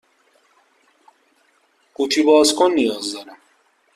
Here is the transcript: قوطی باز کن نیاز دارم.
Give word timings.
قوطی 1.93 2.23
باز 2.23 2.55
کن 2.55 2.71
نیاز 2.71 3.13
دارم. 3.13 3.37